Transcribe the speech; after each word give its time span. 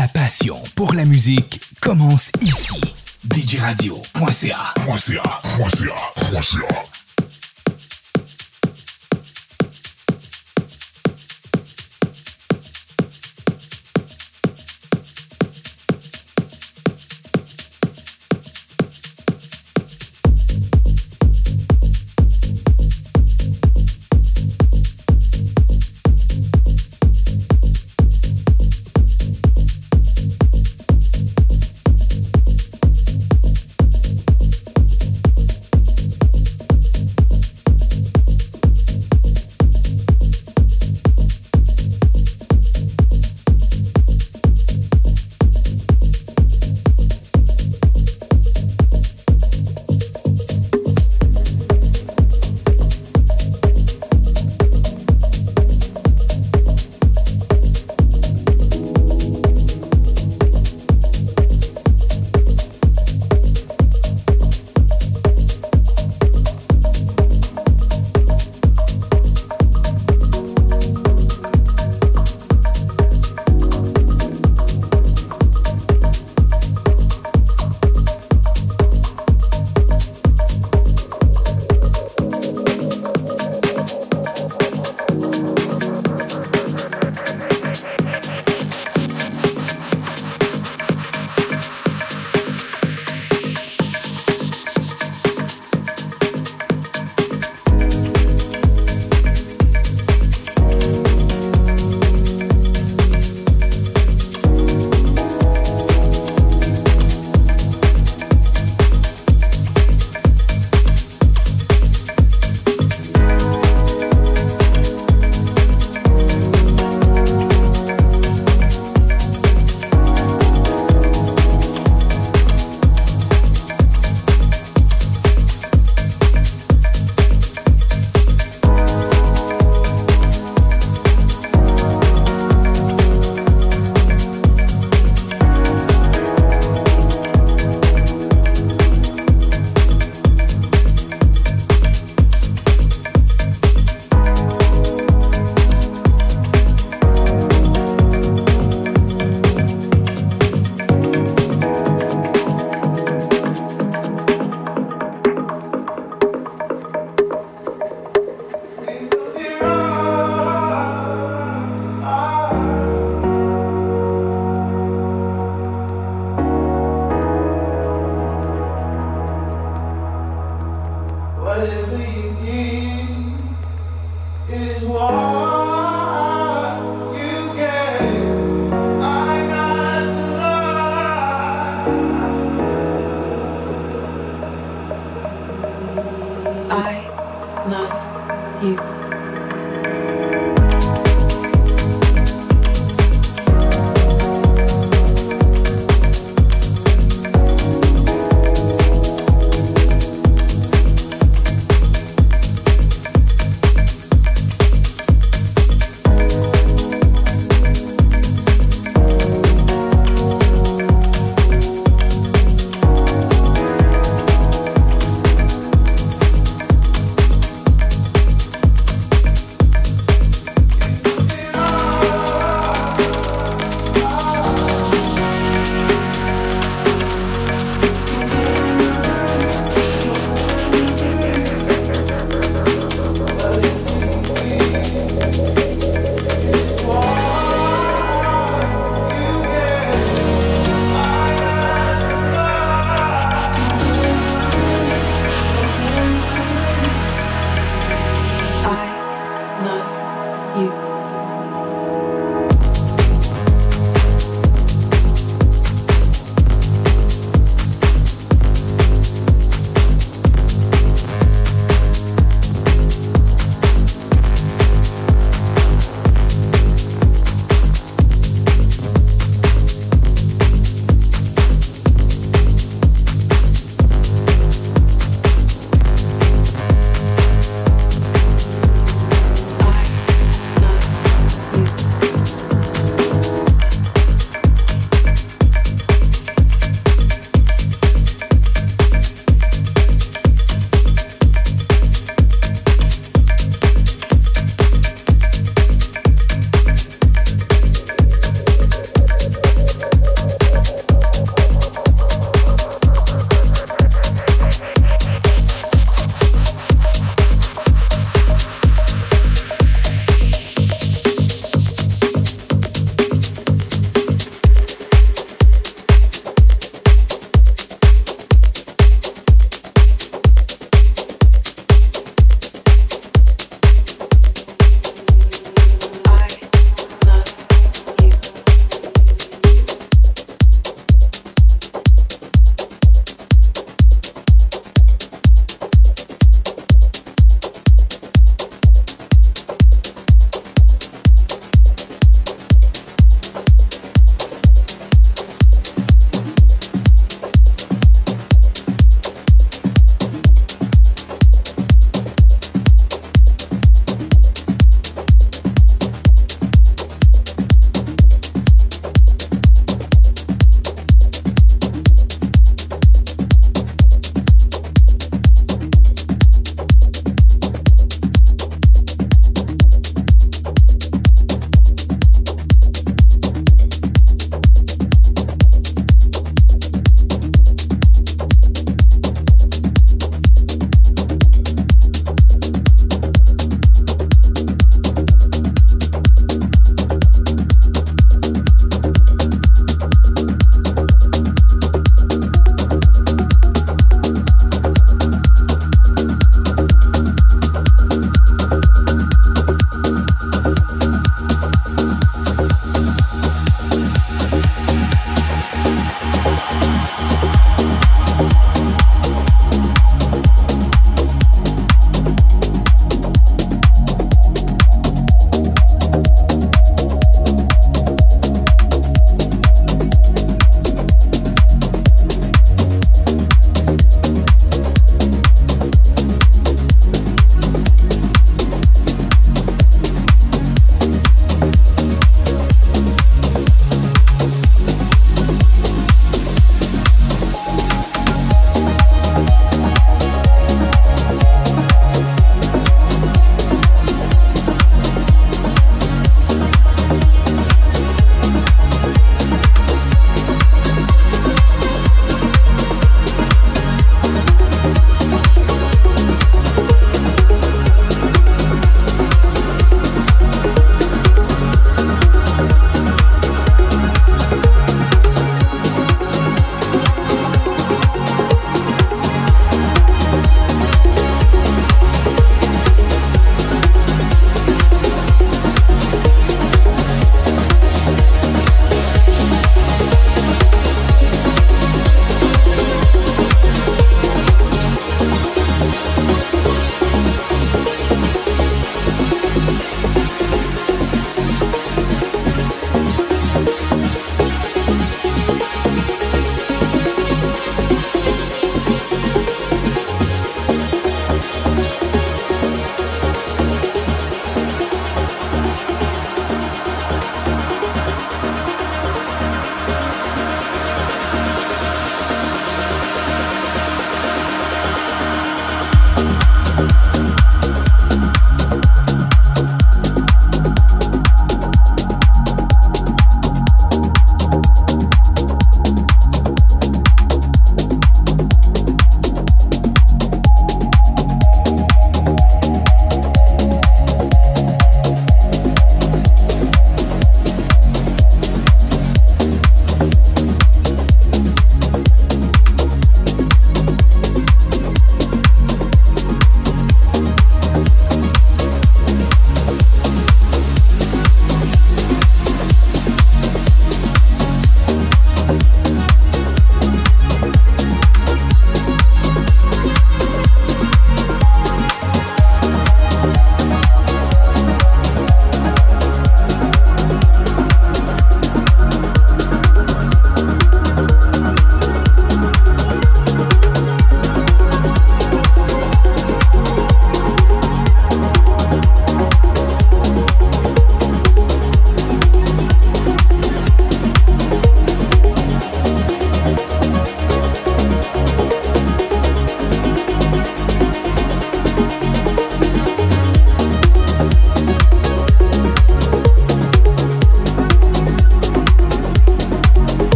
La 0.00 0.08
passion 0.08 0.56
pour 0.76 0.94
la 0.94 1.04
musique 1.04 1.60
commence 1.82 2.32
ici. 2.40 2.80
DJRadio.ca. 3.28 4.72
votre 6.26 6.89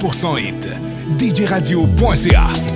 100% 0.00 0.36
hit. 0.38 0.68
djradio.ca 1.18 2.69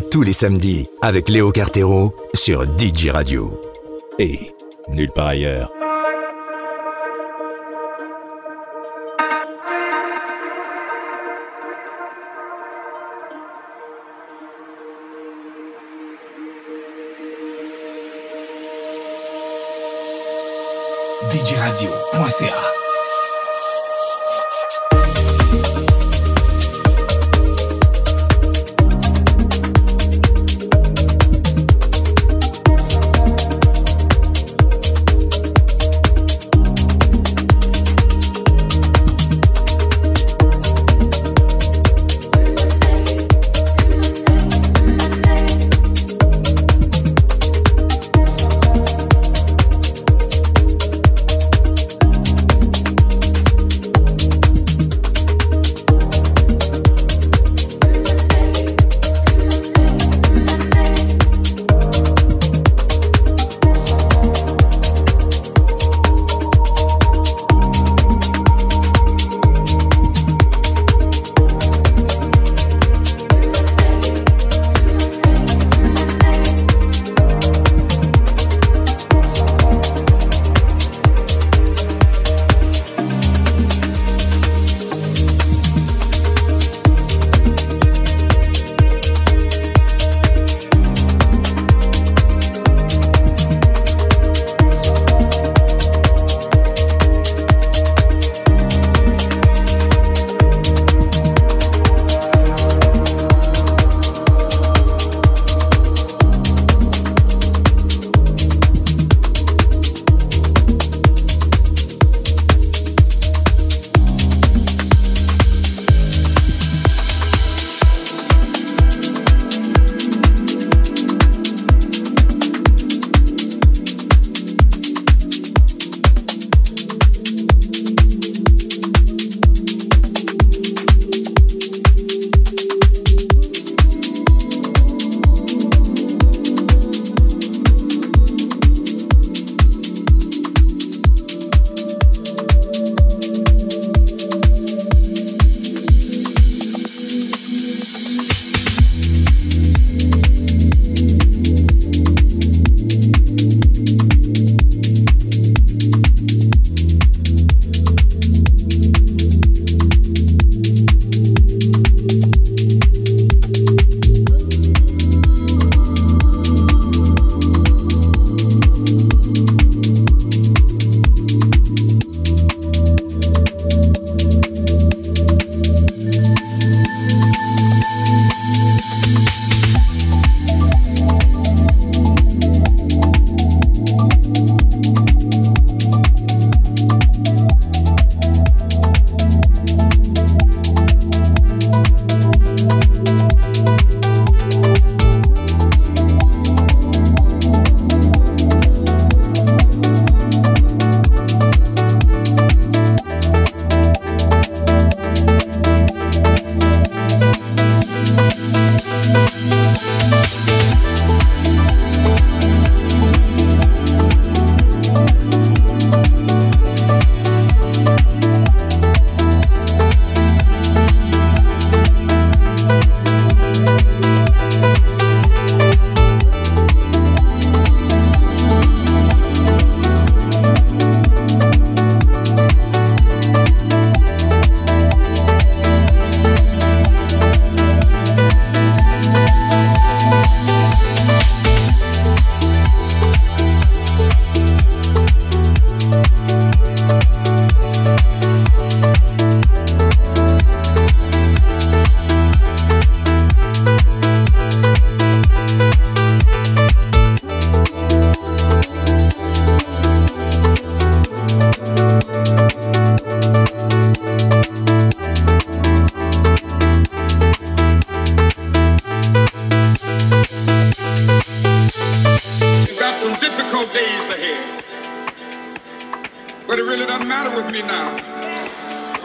Tous 0.00 0.22
les 0.22 0.32
samedis 0.32 0.88
avec 1.02 1.28
Léo 1.28 1.52
Cartero 1.52 2.14
sur 2.34 2.64
DJ 2.64 3.10
Radio. 3.10 3.60
Et 4.18 4.52
nulle 4.88 5.12
part 5.12 5.28
ailleurs. 5.28 5.83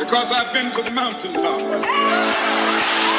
because 0.10 0.32
I've 0.32 0.52
been 0.54 0.72
to 0.72 0.82
the 0.82 0.90
mountaintop. 0.90 3.19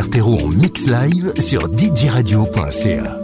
En 0.00 0.48
mix 0.48 0.86
live 0.86 1.32
sur 1.38 1.68
djradio.ca. 1.68 3.19